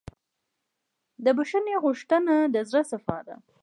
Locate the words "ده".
3.27-3.35